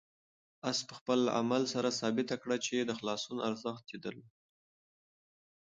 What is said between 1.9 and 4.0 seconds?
ثابته کړه چې د خلاصون ارزښت یې